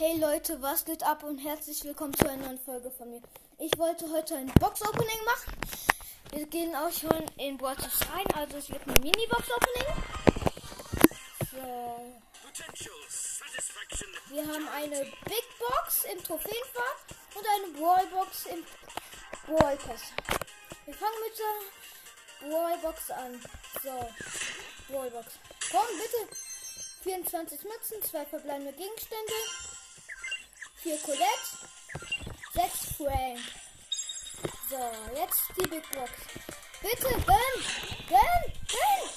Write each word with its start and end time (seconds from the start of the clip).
Hey 0.00 0.16
Leute, 0.16 0.62
was 0.62 0.84
geht 0.84 1.02
ab 1.02 1.24
und 1.24 1.38
herzlich 1.38 1.82
willkommen 1.82 2.14
zu 2.14 2.30
einer 2.30 2.46
neuen 2.46 2.60
Folge 2.60 2.88
von 2.88 3.10
mir. 3.10 3.20
Ich 3.58 3.76
wollte 3.78 4.08
heute 4.12 4.36
ein 4.36 4.46
Box-Opening 4.60 5.24
machen. 5.24 5.52
Wir 6.30 6.46
gehen 6.46 6.72
auch 6.76 6.92
schon 6.92 7.26
in 7.36 7.58
Brawlers 7.58 7.98
rein, 8.14 8.24
also 8.32 8.58
es 8.58 8.70
wird 8.70 8.80
ein 8.86 8.94
Mini-Box-Opening. 9.02 9.88
So. 11.50 12.12
Wir 14.28 14.46
haben 14.46 14.68
eine 14.68 15.00
Big 15.24 15.44
Box 15.58 16.04
im 16.12 16.22
Trophäenfach 16.22 16.98
und 17.34 17.44
eine 17.56 17.72
Brawlbox 17.76 18.46
im 18.46 18.64
Brawlpass. 19.48 20.12
Wir 20.84 20.94
fangen 20.94 21.18
mit 21.24 21.38
der 21.40 22.48
Brawlbox 22.48 23.10
an. 23.10 23.42
So, 23.82 24.08
Brawlbox. 24.92 25.26
Komm, 25.72 25.86
bitte. 25.98 26.36
24 27.02 27.62
Mützen, 27.64 28.02
zwei 28.02 28.26
verbleibende 28.26 28.72
Gegenstände, 28.72 29.32
4 30.88 30.98
Colette, 31.02 31.46
6 32.54 32.96
Frank. 32.96 33.38
So, 34.70 34.80
jetzt 35.14 35.42
die 35.54 35.68
Big 35.68 35.82
Box. 35.90 36.12
Bitte, 36.80 37.08
gönn! 37.26 37.56
Gönn! 38.08 38.52
Gönn! 38.68 39.10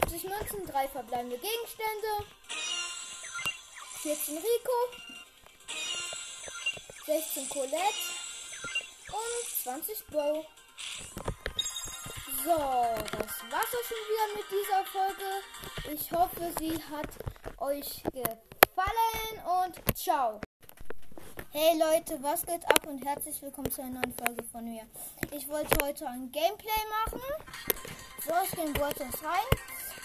53 0.00 0.24
Münzen, 0.24 0.66
3 0.66 0.88
verbleibende 0.88 1.36
Gegenstände, 1.36 2.24
14 4.00 4.38
Rico, 4.38 4.72
16 7.04 7.48
Colette 7.50 7.82
und 9.08 9.62
20 9.64 10.06
Bow. 10.06 10.46
So, 12.42 12.56
das 12.56 13.50
war's 13.50 13.74
auch 13.74 13.86
schon 13.86 14.02
wieder 14.08 14.28
mit 14.34 14.46
dieser 14.50 14.84
Folge. 14.86 15.42
Ich 15.92 16.10
hoffe, 16.10 16.54
sie 16.58 16.82
hat 16.90 17.10
euch 17.60 18.02
gefallen 18.04 18.57
und 18.78 19.74
ciao. 19.96 20.40
Hey 21.50 21.76
Leute, 21.78 22.22
was 22.22 22.46
geht 22.46 22.64
ab 22.66 22.86
und 22.86 23.04
herzlich 23.04 23.42
willkommen 23.42 23.72
zu 23.72 23.82
einer 23.82 24.00
neuen 24.00 24.14
Folge 24.14 24.44
von 24.52 24.64
mir. 24.64 24.82
Ich 25.32 25.48
wollte 25.48 25.84
heute 25.84 26.06
ein 26.06 26.30
Gameplay 26.30 26.84
machen. 27.04 27.20
So, 28.24 28.32
ich 28.44 28.50
gehe 28.52 28.66
in 28.66 28.76
Wortes 28.78 29.24
rein. 29.24 29.48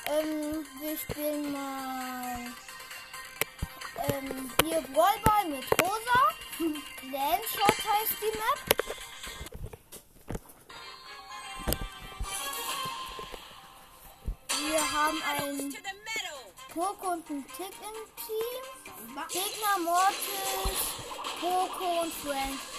Ähm, 0.08 0.66
wir 0.82 0.98
spielen 0.98 1.52
mal 1.52 2.40
ähm, 4.08 4.52
hier 4.64 4.82
Ballball 4.82 5.50
mit 5.50 5.66
Rosa. 5.80 6.32
Landshot 7.12 7.78
heißt 7.78 8.18
die 8.22 8.38
Map. 8.38 8.60
Wir 14.72 14.92
haben 14.92 15.22
einen 15.38 15.72
Poco 16.74 17.12
und 17.12 17.30
einen 17.30 17.46
Tick 17.56 17.68
im 17.68 18.00
Team. 18.18 18.64
Gegner 19.30 19.78
Mortis, 19.84 20.80
Poco 21.40 22.02
und 22.02 22.12
Frank. 22.12 22.73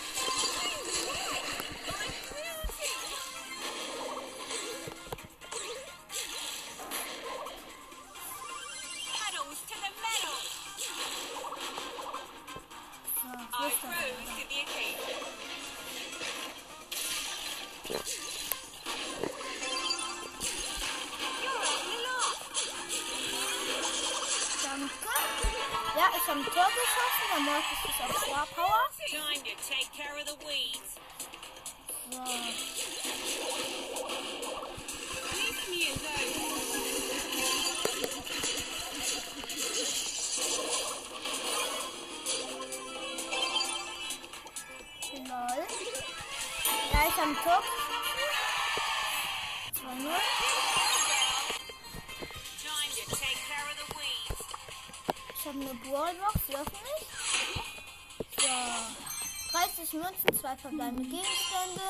Münzen, 60.04 60.38
zwei 60.38 60.54
verbleibende 60.56 61.04
Gegenstände. 61.04 61.80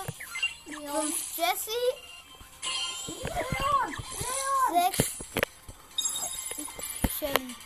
5 0.66 1.36
Jessie. 1.36 1.70
6 4.96 5.12
Shelly. 7.18 7.56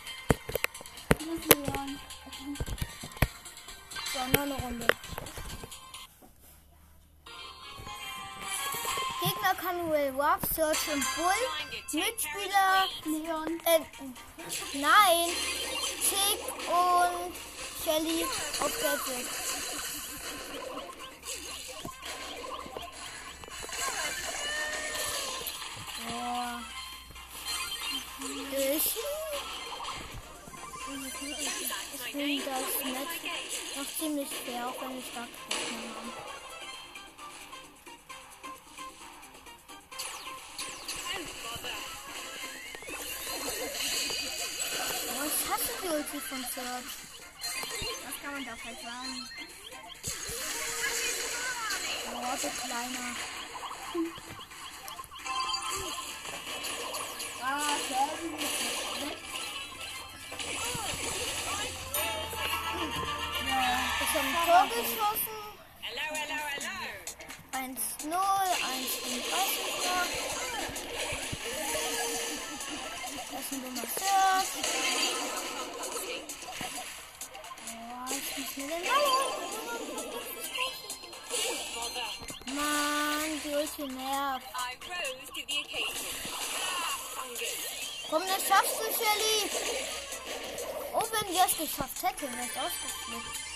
So, 4.11 4.19
noch 4.33 4.41
eine 4.41 4.55
Runde. 4.55 4.87
Gegner 9.21 9.55
kann 9.55 9.91
Will 9.91 10.13
Ruff, 10.15 10.39
Search 10.55 10.93
und 10.93 11.05
Bull. 11.15 11.43
Mitspieler. 11.91 12.87
Leon. 13.05 13.59
Äh, 13.65 13.81
nein. 14.73 15.29
Tick 16.09 16.41
und 16.69 17.35
Shelly 17.83 18.23
auf 18.23 18.81
Gadget. 18.81 19.27
Boah. 19.27 19.38
Finde 32.19 32.43
das 32.43 32.83
Match 32.83 33.77
noch 33.77 33.97
ziemlich 33.97 34.27
fair, 34.27 34.67
auch 34.67 34.81
wenn 34.81 34.99
ich 34.99 35.05
stark 35.05 35.29
Gegner 35.49 35.95
habe. 35.95 36.11
Oh, 45.15 45.25
ich 45.27 45.49
hasse 45.49 45.71
die 45.81 45.87
Ulti 45.87 46.19
von 46.19 46.43
Search. 46.53 46.91
Das 48.03 48.15
kann 48.21 48.33
man 48.33 48.43
doch 48.43 48.65
halt 48.65 48.81
sagen. 48.81 49.29
Oh, 52.11 52.35
du 52.41 52.49
Kleiner. 52.67 53.28
Tor 64.59 64.67
geschossen. 64.67 65.39
Hello, 65.79 66.07
hello, 66.11 66.39
hello. 66.51 66.79
1-0, 67.53 67.63
1 67.63 68.11
in 69.05 69.23
30 69.23 69.39
noch. 69.85 70.09
Das 73.31 73.39
ist 73.39 73.51
ein 73.53 73.61
dummer 73.63 73.87
Search. 73.95 74.51
Oh, 77.71 78.11
ich 78.11 78.27
muss 78.37 78.51
mir 78.57 78.67
den 78.67 78.83
Ball. 78.83 79.15
Mann, 82.53 83.31
die 83.45 83.53
Ulti 83.55 83.85
nervt. 83.93 84.47
I 84.55 84.75
rose 84.83 85.27
to 85.27 85.41
the 85.47 85.55
occasion. 85.63 86.11
Fungus. 87.15 87.55
Komm, 88.09 88.23
das 88.27 88.41
schaffst 88.45 88.75
du, 88.77 88.87
Shelly. 88.91 89.37
Oh, 90.93 91.07
wenn 91.13 91.27
wir 91.33 91.45
es 91.45 91.55
geschafft 91.57 92.03
hätten, 92.03 92.27
wäre 92.33 92.45
es 92.45 92.57
ausgeflippt. 92.57 93.48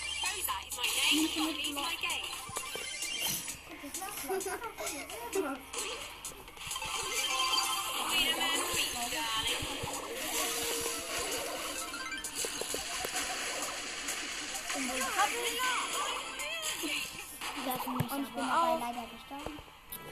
Und 17.86 18.02
ich 18.02 18.34
bin 18.34 18.44
auch 18.44 18.80
leider 18.80 19.06
gestorben. 19.06 19.58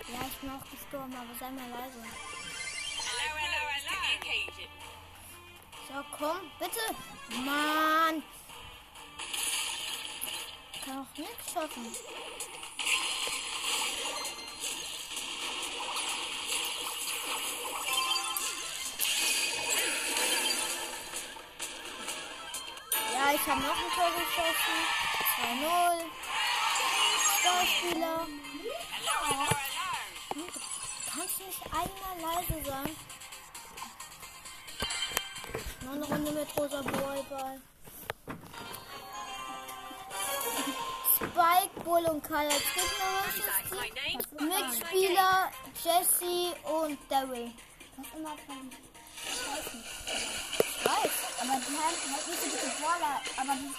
Ja, 0.09 0.19
ich 0.27 0.37
bin 0.39 0.51
auch 0.51 0.65
gestorben, 0.71 1.15
aber 1.15 1.35
sei 1.39 1.51
mal 1.51 1.69
leise. 1.71 1.99
Hello, 2.99 3.37
hello, 3.37 3.61
hello. 3.71 3.97
So, 5.89 5.95
komm, 6.17 6.51
bitte. 6.59 6.85
Mann. 7.45 8.23
Nichts 11.19 11.53
schaffen. 11.53 11.95
Ja, 23.13 23.35
ich 23.35 23.47
habe 23.47 23.61
noch 23.61 23.77
ein 23.77 23.93
Tor 23.95 24.11
geschossen. 24.17 24.79
2-0. 25.37 26.05
Starspieler. 27.41 28.27
Hm, 30.33 30.49
Kannst 31.15 31.41
du 31.41 31.45
nicht 31.45 31.63
einmal 31.67 32.37
leise 32.37 32.65
sein? 32.65 32.97
Noch 35.85 35.93
eine 35.93 36.05
Runde 36.07 36.31
mit 36.33 36.57
rosa 36.57 36.81
Ballball. 36.83 37.61
Spike, 41.23 41.81
Bull 41.85 42.05
und 42.11 42.23
Karl 42.25 42.47
als. 42.47 42.63
Team. 42.75 44.49
Mitspieler 44.49 45.51
Jesse 45.83 46.55
und 46.65 46.99
Daryl. 47.09 47.53
Was 47.97 48.07
immer 48.17 48.37
von. 48.47 48.71
Ich 49.25 49.41
weiß. 49.47 49.67
Ich 50.49 51.43
aber 51.43 51.61
die 51.61 51.77
haben 51.77 51.97
halt 52.13 52.27
nicht 52.29 52.43
so 52.43 52.49
gute 52.51 52.71
Brawler, 52.81 53.17
aber 53.37 53.55
die. 53.55 53.73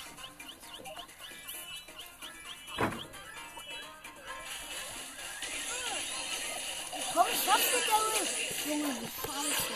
Komm, 7.13 7.27
schaffst 7.45 7.69
du 7.73 7.79
Daryl? 7.91 8.25
Junge, 8.65 8.93
wie 9.01 9.09
scheiße. 9.21 9.75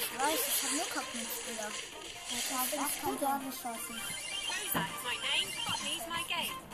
Ich 0.00 0.08
weiß, 0.18 0.40
ich 0.48 0.62
habe 0.62 0.76
nur 0.76 0.88
Kackmitspieler. 0.94 1.70
Ich 2.32 2.48
habe 2.52 2.74
auch 2.86 2.94
kein 3.02 3.16
Tor 3.20 3.40
geschossen. 3.44 3.96
Who's 4.50 4.72
that? 4.72 4.90
My 5.02 5.16
name. 5.18 5.50
Botany's 5.66 6.06
my 6.08 6.22
game. 6.28 6.69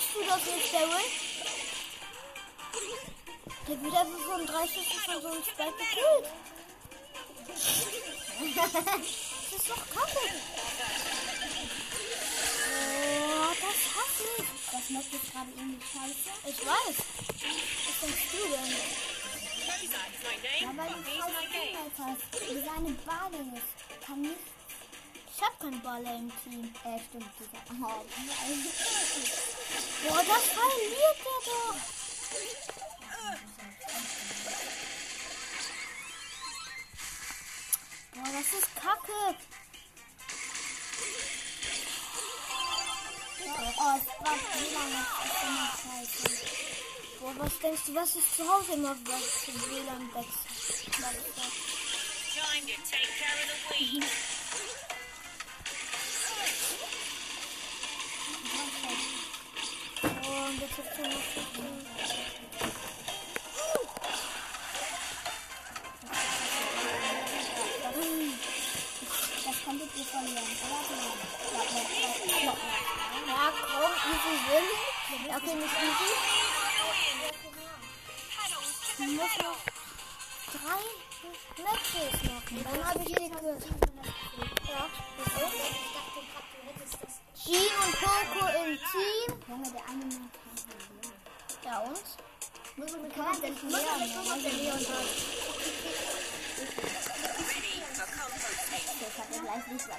Jetzt 0.00 0.12
schaffst 0.12 0.14
du 0.14 0.20
das 0.26 0.44
nicht, 0.56 0.72
Daryl. 0.72 1.10
Der 3.68 3.82
wird 3.82 3.94
einfach 3.94 4.20
von 4.20 4.46
drei 4.46 4.66
Schüssen 4.66 5.00
von 5.04 5.22
so 5.22 5.28
einem 5.28 5.42
Spike 5.44 5.72
gekillt. 5.78 6.26
das 8.56 9.60
ist 9.60 9.68
doch 9.68 9.84
kacke. 9.94 10.24
Oh, 13.28 13.52
das 13.60 13.80
hasse 13.94 14.24
ich. 14.38 14.48
Das 14.72 14.90
macht 14.90 15.12
jetzt 15.12 15.32
gerade 15.32 15.50
irgendwie 15.56 15.84
scheiße. 15.92 16.30
Ich 16.46 16.58
weiß. 16.66 16.96
Was 17.86 17.96
denkst 18.00 18.28
du 18.32 18.42
denn? 18.48 18.70
My 20.74 20.86
game. 20.86 21.20
Teammates 21.50 21.98
hast. 21.98 22.24
Wie 22.48 22.60
seine 22.60 22.90
Bade 23.04 23.40
ist. 23.56 23.70
Kann 24.06 24.20
nicht. 24.22 24.34
Ich 25.36 25.42
hab 25.42 25.58
keinen 25.60 25.80
Baller 25.82 26.16
im 26.16 26.30
Team. 26.44 26.74
Äh, 26.84 26.98
stimmt, 27.08 27.30
dieser. 27.38 27.60
Oh, 27.82 28.04
Boah, 30.02 30.22
das 30.24 30.44
verliert 30.44 31.18
der 31.24 31.40
doch. 31.46 31.76
Boah, 38.14 38.32
das 38.32 38.48
ist 38.58 38.76
kacke. 38.76 39.36
oh, 43.78 43.94
es 43.96 44.06
war 44.24 44.36
wie 44.54 44.74
lange. 44.74 45.00
Das 45.22 46.04
ist 46.04 46.24
immer. 46.24 46.50
Boah, 47.20 47.34
was 47.44 47.58
denkst 47.58 47.82
du, 47.86 47.94
was 47.94 48.16
ist 48.16 48.36
zu 48.36 48.48
Hause 48.48 48.72
immer 48.72 48.96
was 49.04 49.24
für 49.44 49.52
WLAN 49.70 50.14
wechselt? 50.14 50.50
Time 52.32 52.66
to 52.66 52.74
take 52.90 53.12
care 53.18 53.36
of 53.42 53.48
the 53.68 53.84
weeds. 53.84 54.39
Okay, 75.36 75.54
nicht 75.54 75.76
easy. 75.82 76.10
Ich 78.98 79.06
muss 79.16 79.34
noch 79.38 79.60
drei 80.52 80.82
Matches 81.62 82.14
machen. 82.24 82.56
Dann 82.64 82.84
habe 82.84 82.98
ich 83.00 83.06
die 83.06 83.14
gekillt. 83.14 83.64
Ja, 84.68 84.82
wieso? 85.16 85.46
Jean 87.42 87.74
und 87.84 87.94
Coco 88.00 88.44
im 88.64 88.76
Team. 88.76 89.28
Ja, 91.64 91.78
und? 91.80 92.06
Muss 92.76 92.92
man 92.92 93.12
kann 93.12 93.24
man 93.26 93.40
denn 93.40 93.56
Leon. 94.58 94.86
Das 99.00 99.14
hat 99.18 99.28
er 99.32 99.40
gleich 99.40 99.66
nicht 99.66 99.86
nur. 99.86 99.96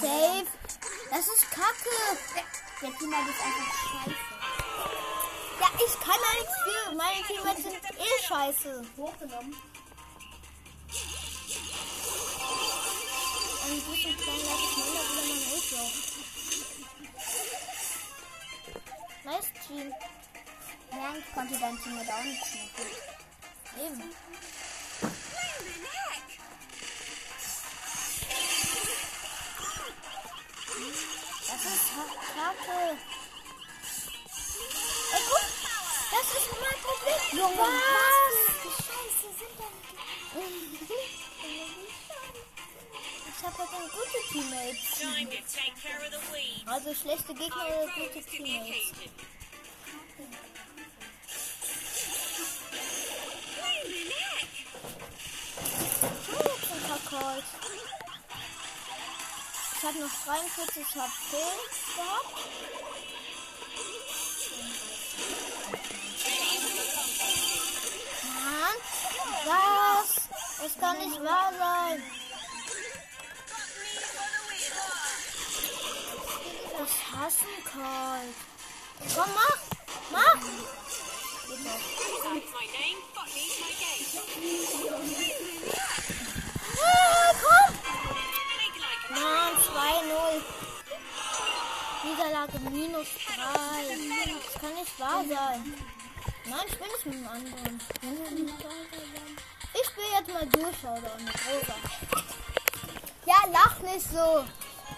Dave, 0.00 0.50
das 1.10 1.26
ist 1.28 1.50
kacke. 1.50 1.96
Der 2.82 2.92
Teammate 2.98 3.30
ist 3.30 3.42
einfach 3.42 3.70
scheiße. 3.90 4.16
Ja, 5.60 5.68
ich 5.86 5.94
kann 6.00 6.20
da 6.20 6.30
nichts 6.38 6.56
für. 6.64 6.82
Meine 6.94 7.22
Teammates 7.26 7.62
sind 7.62 7.74
eh 7.98 8.16
scheiße. 8.26 8.70
Hochgenommen. 8.96 9.54
Ein 13.66 13.80
bisschen 13.82 14.16
kleiner, 14.16 14.56
schneller 14.56 15.02
wieder 15.10 15.24
mein 15.26 15.55
Nice 19.24 19.52
Team. 19.66 19.92
Ja, 20.92 21.14
ich 21.18 21.34
konnte 21.34 21.58
dein 21.58 21.82
Teammate 21.82 22.14
auch 22.14 22.22
nichts 22.22 22.54
machen. 22.54 22.86
Eben. 23.76 24.14
Das 31.48 31.64
ist 31.64 31.86
kacke. 32.36 32.80
Ey, 35.12 35.22
guck. 35.28 35.46
Das 36.12 36.26
ist 36.30 36.48
mein 36.60 36.78
Problem. 36.80 37.22
Junge, 37.32 37.68
Teammates. 44.36 45.00
Time 45.00 45.26
to 45.28 45.40
take 45.48 45.72
care 45.82 45.96
of 46.04 46.12
the 46.12 46.20
weeds. 46.30 46.68
Also 46.68 46.92
schlechte 46.92 47.32
Gegner 47.32 47.68
oder 47.68 47.88
gute 47.94 48.22
Teammates. 48.22 48.92
Kakao. 56.86 57.42
Ich 59.72 59.82
habe 59.82 59.98
noch 60.00 60.24
43 60.26 60.84
HP 60.84 61.36
gehabt. 61.96 62.36
Mann, 68.44 68.76
was? 69.46 70.28
Das 70.60 70.78
kann 70.78 70.98
nicht 70.98 71.24
wahr 71.24 71.52
sein. 71.58 72.25
Das 77.26 77.34
hassen 77.34 77.58
kalt. 77.64 78.36
Komm, 79.16 79.30
mach! 79.34 79.60
Mach! 80.12 80.40
Ah, 86.84 87.32
komm! 87.42 87.70
Mann, 89.10 89.54
2-0. 89.58 90.42
Niederlage 92.04 92.58
minus 92.70 93.08
3. 93.26 93.42
Das 94.44 94.54
kann 94.60 94.74
nicht 94.74 95.00
wahr 95.00 95.24
sein. 95.28 95.60
Nein, 96.44 96.66
ich 96.68 96.78
bin 96.78 96.86
nicht 96.86 97.06
mit 97.06 97.14
dem 97.14 97.26
anderen. 97.26 97.80
Ich 99.74 99.86
spiele 99.88 100.12
jetzt 100.16 100.32
mal 100.32 100.46
durch, 100.46 100.84
oder? 100.84 101.16
Mit 101.18 101.34
Rosa. 101.44 101.74
Ja, 103.26 103.38
lach 103.50 103.80
nicht 103.80 104.08
so. 104.12 104.44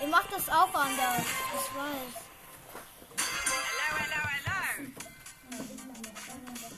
Ihr 0.00 0.06
macht 0.06 0.32
das 0.32 0.48
auch 0.48 0.72
anders. 0.74 1.22
Ich 1.54 1.74
weiß. 1.74 2.14
Hello, 3.44 3.88
hello, 3.98 4.20
hello. 4.30 4.58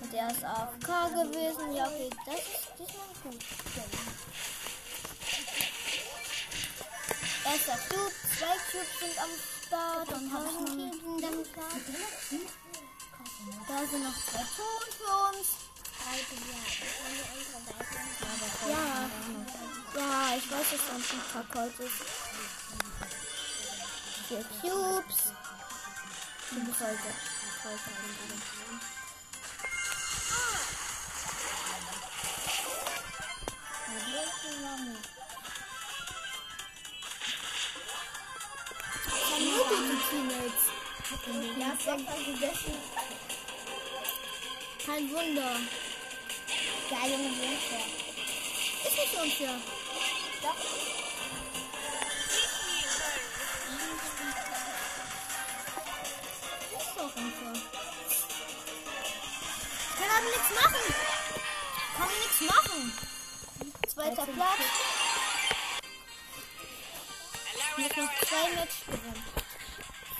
Und 0.01 0.15
er 0.15 0.31
ist 0.31 0.45
AFK 0.45 0.87
gewesen. 1.11 1.75
Ja, 1.75 1.85
okay, 1.87 2.11
das 2.25 2.35
ist 2.37 2.73
diesmal 2.79 3.13
gut. 3.23 3.45
Erster 7.45 7.79
Cube, 7.89 8.13
zwei 8.39 8.57
Cubes 8.71 8.99
sind 9.01 9.19
am 9.19 9.31
Start. 9.67 10.11
Dann 10.11 10.33
habe 10.33 10.47
ich 10.49 10.55
noch 10.55 10.71
einen 10.71 11.25
am 11.25 11.45
Start. 11.45 11.85
Da 13.69 13.79
sind 13.87 14.03
noch 14.03 14.19
zwei 14.31 14.45
Ton 14.57 14.85
für 14.97 15.15
uns. 15.29 15.49
Ja, 18.67 19.11
ja, 20.01 20.37
ich 20.37 20.51
weiß, 20.51 20.71
dass 20.71 20.87
sonst 20.89 21.13
ein 21.13 21.23
Kackholz 21.33 21.79
ist. 21.81 22.30
Vier 24.31 24.45
Cubes. 24.61 25.33
Teammates. 40.09 40.65
Ja, 41.59 41.71
Soccer 41.85 42.19
gegessen. 42.25 42.75
Kein 44.87 45.11
Wunder. 45.11 45.57
Junge, 46.89 47.11
Junge. 47.11 47.81
Ist 48.85 48.97
nicht 48.97 49.15
unfair. 49.21 49.61
Doch. 50.41 50.80
Zweiter 64.01 64.27
Platz. 64.33 64.65
Hello, 67.45 68.03
noch 68.03 68.13
zwei 68.23 68.51
Match 68.55 68.77
gewinnen. 68.87 69.25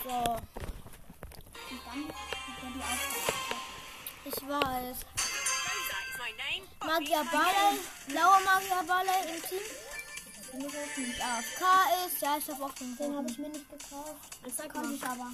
So, 0.03 0.09
Und 0.09 1.81
dann 1.87 2.01
ja 2.07 2.69
die 2.69 2.83
Aufgabe. 2.83 3.31
ich 4.25 4.37
weiß. 4.47 4.97
Magier 6.85 7.25
Barley, 7.31 7.79
blauer 8.05 8.39
Magier 8.41 8.83
Barley 8.85 9.35
im 9.35 9.41
Team. 9.49 9.65
Mit 10.53 11.19
AFK 11.19 11.63
ist. 12.05 12.21
Ja, 12.21 12.37
ich 12.37 12.47
habe 12.49 12.63
auch 12.63 12.73
den 12.73 12.95
Den 12.97 13.17
habe 13.17 13.31
ich 13.31 13.37
mir 13.39 13.49
nicht 13.49 13.65
gekauft. 13.67 14.15
Das 14.43 14.57
konnte 14.69 14.93
ich 14.93 15.03
aber. 15.03 15.33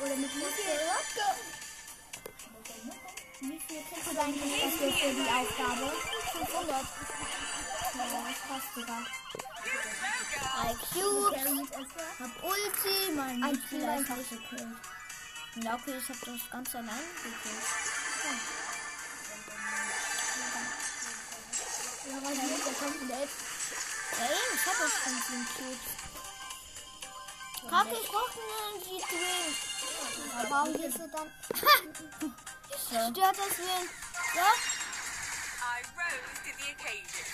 Oder 0.00 0.16
mit 0.16 0.34
Muskel. 0.34 0.78
Wie 3.40 3.60
viel 3.60 3.82
kriegst 3.90 4.12
du 4.12 4.20
eigentlich 4.20 4.62
dafür 4.62 4.92
für 4.92 5.14
die 5.14 5.28
Aufgabe? 5.28 5.92
500. 6.34 6.68
Ja, 6.68 6.84
das 7.94 8.30
ist 8.30 8.42
fast 8.48 8.74
sogar. 8.74 9.02
Drei 10.42 10.74
Cubes. 10.74 11.34
Carry 11.34 11.54
mit 11.54 11.70
Esser. 11.70 12.08
Hab 12.18 12.32
Ulti. 12.42 13.12
Mein 13.14 13.42
Ein 13.44 13.62
Team 13.68 13.88
ist 13.88 14.08
nicht. 14.08 14.30
gekillt. 14.30 14.76
Ja, 15.62 15.74
okay, 15.74 15.94
ich 15.98 16.08
habe 16.08 16.18
das 16.26 16.50
ganz 16.50 16.74
allein 16.74 17.06
gekillt. 17.22 17.66
Ja, 22.06 22.16
weil 22.22 22.34
die 22.34 22.54
ist 22.54 22.66
ja 22.66 22.72
komplett. 22.86 23.30
Ey, 24.20 24.38
ich 24.54 24.66
habe 24.66 24.80
auch 24.84 24.96
15 25.04 25.46
Cubes. 25.56 26.04
Kacke, 27.70 27.96
ich 28.02 28.08
brauche 28.08 28.40
einen. 28.40 28.74
Aber 30.38 30.50
warum 30.50 30.72
gehst 30.74 30.98
du 30.98 31.08
dann? 31.08 31.28
Stört 32.86 33.38
das 33.38 33.58
wen? 33.58 33.88
Ja? 34.34 34.50
I 35.74 35.82
rose 35.98 36.38
to 36.46 36.50
the 36.54 36.70
occasion. 36.70 37.26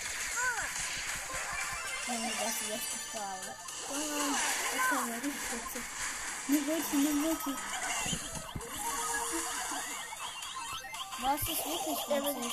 Junge, 2.09 2.31
das 2.41 2.57
ist 2.57 2.73
jetzt 2.73 2.89
die 2.95 3.03
Frage. 3.13 3.53
Das 4.73 4.85
war 4.97 5.05
richtig 5.13 5.45
witzig. 5.53 5.85
Eine 6.49 6.61
Multi, 6.61 6.97
eine 6.97 7.13
Multi. 7.21 7.53
Was 11.21 11.41
ist 11.41 11.49
wirklich 11.49 12.01
witzig? 12.09 12.53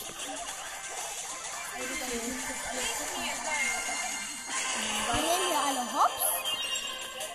Wir 5.05 5.21
nehmen 5.23 5.45
hier 5.47 5.61
alle 5.67 5.83
Hops. 5.93 6.21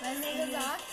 Hast 0.03 0.19
du 0.19 0.31
gesagt? 0.45 0.87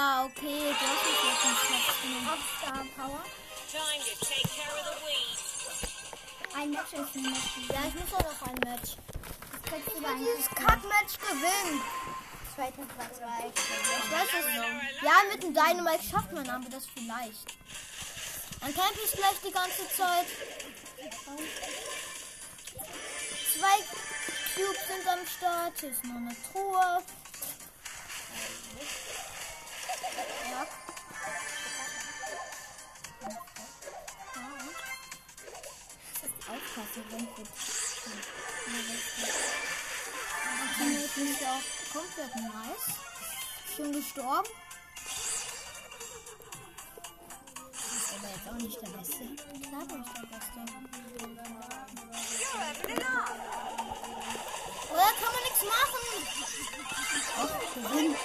Ja, 0.00 0.24
okay, 0.24 0.74
hast 0.80 1.04
mich 1.04 1.20
jetzt 1.28 1.44
Hops 1.44 2.00
genommen. 2.00 2.28
Auf 2.32 2.40
Star 2.56 2.86
Power. 2.96 3.22
Ein 6.56 6.70
Match 6.70 6.92
ist 6.94 7.16
ein 7.16 7.22
Match. 7.22 7.68
Ja, 7.68 7.80
ich 7.86 7.94
muss 8.00 8.14
auch 8.14 8.24
noch 8.24 8.48
ein 8.48 8.58
Match. 8.64 8.96
Das 9.62 9.78
Ich 9.78 9.94
will 9.94 10.02
dann 10.02 10.18
dieses 10.18 10.48
Kack-Match 10.54 11.18
gewinnen. 11.20 11.82
Zweiter 12.54 12.86
Platz. 12.96 13.18
Ich 13.18 14.10
weiß 14.10 14.28
es 14.40 14.46
noch. 14.56 15.02
Ja, 15.02 15.16
mit 15.30 15.42
dem 15.42 15.52
Dynamite 15.52 16.04
schafft 16.10 16.32
man 16.32 16.48
aber 16.48 16.70
das 16.70 16.86
vielleicht. 16.94 17.44
Dann 18.60 18.74
camp 18.74 18.96
ich 19.04 19.12
gleich 19.12 19.38
die 19.44 19.52
ganze 19.52 19.86
Zeit. 19.94 20.26
Zwei 23.52 23.76
Cubes 24.54 24.80
sind 24.88 25.06
am 25.06 25.26
Start. 25.26 25.74
Hier 25.78 25.90
ist 25.90 26.04
noch 26.04 26.16
eine 26.16 26.36
Truhe. 26.50 27.02
Aufpassen, 36.50 37.04
wenn 37.10 37.26
du 37.26 37.42
Teammate 40.76 41.08
finde 41.14 41.32
ich 41.32 41.46
auch 41.46 41.62
komplett 41.92 42.34
nice. 42.36 42.88
Schon 43.76 43.92
gestorben. 43.92 44.48
Ist 47.72 48.12
aber 48.16 48.28
jetzt 48.28 48.48
auch 48.48 48.60
nicht 48.62 48.80
der 48.80 48.88
Beste. 48.88 49.24
Klar 49.68 49.84
bin 49.86 50.04
ich 50.04 50.12
der 50.12 50.26
Beste. 50.26 50.60
Oder 54.92 55.12
kann 55.20 55.32
man 55.32 55.42
nichts 55.44 55.62
machen? 55.62 56.10
auch 57.36 57.74
gewinnen. 57.74 58.16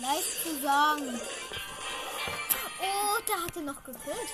Leicht 0.00 0.42
zu 0.42 0.62
sagen. 0.62 1.20
Oh, 2.80 3.20
der 3.28 3.44
hatte 3.44 3.60
noch 3.60 3.84
gekillt. 3.84 4.30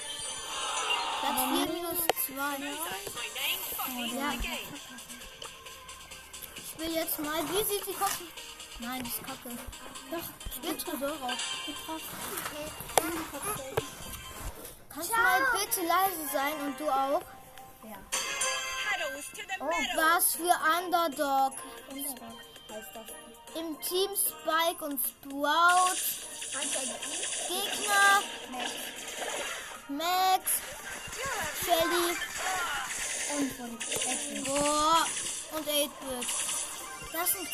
Platz 1.21 1.39
4 1.39 1.73
minus 1.73 1.99
2. 2.27 2.35
My 2.37 2.69
name. 2.69 2.77
Fuck 3.77 3.89
Ja. 4.15 4.33
Ich 6.57 6.79
will 6.79 6.95
jetzt 6.95 7.19
mal. 7.19 7.43
Wie 7.51 7.65
sieht 7.65 7.87
die 7.87 7.95
Kopf? 7.95 8.21
Nein, 8.79 9.03
das 9.03 9.15
ist 9.15 9.25
kacke. 9.25 9.57
Doch, 10.11 10.55
spiel 10.55 10.77
Tresor 10.77 11.17
raus. 11.19 11.41
Kannst 14.89 15.11
du 15.11 15.17
mal 15.17 15.41
bitte 15.53 15.81
leise 15.81 16.33
sein 16.33 16.55
und 16.65 16.79
du 16.79 16.89
auch? 16.89 17.23
Ja. 17.83 17.97
Oh, 19.61 19.71
was 19.97 20.37
für 20.37 20.43
Underdog. 20.43 21.55
Underdog 21.91 22.33
heißt 22.71 22.89
das. 22.95 23.26
Im 23.55 23.81
Team 23.81 24.11
Spike 24.17 24.85
und 24.85 25.01
Sprout. 25.01 25.97
Gegner. 27.49 28.23
Max. 29.89 30.51
Shelly. 31.65 32.17
Und 33.37 33.53
von 33.53 33.79
Essen. 33.81 34.45
Boah. 34.45 35.07
Und 35.53 35.67
8-Bit. 35.67 36.27
Das 37.13 37.33
sind 37.33 37.49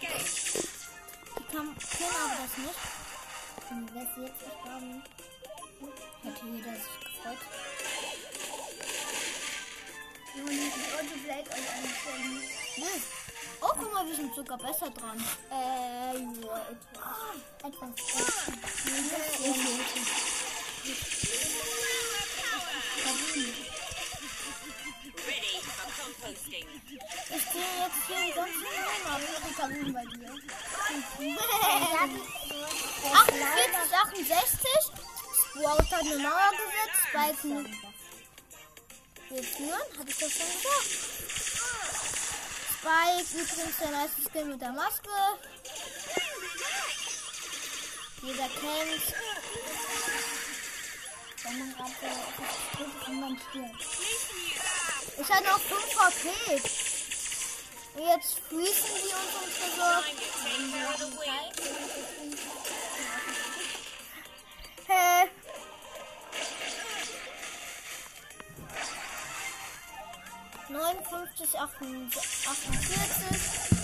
game. 0.00 0.14
Die 1.36 1.44
kann, 1.52 1.76
können 1.76 2.16
aber 2.24 2.36
das 2.42 2.56
nicht. 2.58 2.80
Und 3.70 3.94
wer 3.94 4.02
ist 4.02 4.16
jetzt 4.16 4.40
gestorben? 4.40 5.02
Hätte 6.22 6.46
jeder 6.46 6.74
sich 6.74 6.96
gefreut. 7.00 7.38
Junge, 10.36 10.50
ein 10.50 10.84
Autoblade 10.94 11.50
und 11.50 11.66
ein 11.68 11.86
Shelly. 12.02 13.19
Oh, 13.62 13.72
guck 13.78 13.92
mal, 13.92 14.06
wir 14.06 14.16
sind 14.16 14.34
sogar 14.34 14.58
besser 14.58 14.90
dran. 14.90 15.22
Äh, 15.50 16.18
ja, 16.18 16.66
etwas. 17.62 17.90
Etwas. 17.90 17.90
Ich 27.32 27.44
bin 27.52 27.62
jetzt 27.78 28.06
hier 28.06 28.22
die 28.26 28.32
ganzen 28.34 28.62
Nummern. 28.62 29.22
Ich 29.48 29.56
bei 29.92 30.04
dir. 30.04 30.32
48, 33.12 33.92
68. 33.92 34.70
Sprout 35.50 35.90
hat 35.90 36.00
eine 36.00 36.18
Mauer 36.18 36.50
gesetzt. 36.52 37.00
Spike 37.08 37.46
nur. 37.46 37.64
Jetzt 39.30 39.60
nur, 39.60 39.78
habe 39.98 40.08
ich 40.08 40.16
das 40.16 40.30
schon 40.32 40.46
gesagt. 40.46 41.49
Spike 42.80 43.30
übrigens 43.34 43.76
der 43.78 43.90
meiste 43.90 44.22
Skill 44.22 44.44
mit 44.46 44.62
der 44.62 44.72
Maske. 44.72 45.10
Jeder 48.22 48.48
kennt. 48.48 49.14
Wenn 51.42 51.58
man 51.58 51.74
gerade 51.74 51.92
kann 53.04 53.20
man 53.20 53.38
stirbt. 53.50 53.84
Ich 55.18 55.28
hatte 55.28 55.44
noch 55.44 55.60
5 55.60 55.98
HP. 55.98 56.28
Und 57.96 58.06
jetzt 58.06 58.38
freezen 58.48 58.94
die 58.96 59.12
uns 59.12 59.34
um 59.34 59.50
59, 70.98 72.10
48. 72.10 73.79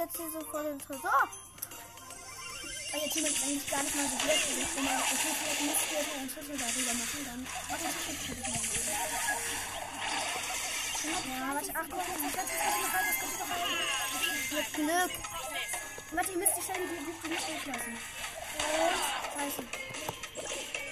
jetzt 0.00 0.16
hier 0.16 0.30
so 0.30 0.40
vor 0.50 0.62
den 0.62 0.78
Tresor. 0.78 1.28
Oh, 2.92 2.96
jetzt 2.96 3.14
jemand 3.14 3.36
eigentlich 3.42 3.70
gar 3.70 3.82
nicht 3.82 3.94
mal 3.94 4.08
so 4.08 4.16
blöd. 4.16 4.32
Ich 4.32 4.68
bin 4.74 4.84
mal, 4.84 4.96
ich 4.96 5.24
muss 5.24 5.36
vielleicht 5.36 5.60
nicht 5.60 5.82
hier 5.90 6.00
einen 6.16 6.30
Schlüssel 6.30 6.56
darüber 6.56 6.94
machen, 6.96 7.20
dann. 7.28 7.46
Warte, 7.68 7.84
ich 7.84 7.94
muss 8.08 8.28
jetzt 8.28 8.48
Ja, 11.04 11.54
warte, 11.54 11.70
ach 11.74 11.86
guck, 11.90 12.00
das 12.00 12.16
kommt 12.16 12.48
noch 12.80 12.96
rein, 12.96 13.06
das 13.06 13.18
kommt 13.20 13.36
noch. 13.40 13.52
Mit 14.56 14.68
Glück. 14.72 15.12
Warte, 16.12 16.30
ihr 16.32 16.38
müsst 16.38 16.56
die 16.56 16.62
Stelle, 16.62 16.84
die 16.88 16.96
die 16.96 17.28
nicht 17.28 17.48
durchlassen. 17.48 17.94
Scheiße. 19.36 19.62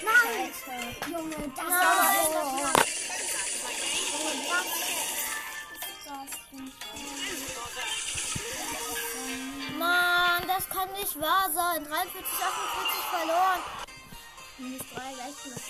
Nein! 0.05 0.53
Scheiße. 0.53 1.11
Junge, 1.11 1.37
das 1.57 1.65
war 1.65 2.13
so 2.25 2.41
knapp. 2.59 2.77
Mann, 4.49 4.67
das 4.69 4.78
kann 10.79 10.93
nicht 10.93 11.21
wahr 11.21 11.51
sein. 11.53 11.85
43, 11.85 12.23
48 12.23 13.05
verloren. 13.11 13.61
Minus 14.59 14.83
drei, 14.95 15.13
gleich 15.15 15.35
plus. 15.43 15.63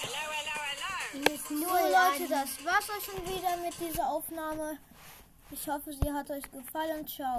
Minus 1.15 1.49
So 1.49 1.55
null. 1.55 1.91
Leute, 1.91 2.29
das 2.29 2.65
war's 2.65 2.91
auch 2.91 3.03
schon 3.03 3.23
wieder 3.25 3.57
mit 3.59 3.75
dieser 3.81 4.07
Aufnahme. 4.09 4.79
Ich 5.51 5.67
hoffe, 5.67 5.93
sie 5.93 6.13
hat 6.13 6.31
euch 6.31 6.45
gefallen. 6.51 7.07
Ciao. 7.07 7.37